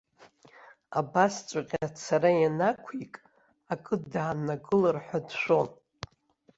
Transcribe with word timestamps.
Абасҵәҟьа 0.99 1.79
ацара 1.87 2.31
ианақәик, 2.41 3.13
акы 3.73 3.95
дааннакылар 4.11 4.97
ҳәа 5.05 5.19
дшәон. 5.27 5.69